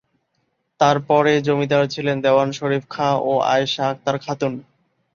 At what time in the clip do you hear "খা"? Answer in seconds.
2.89-3.09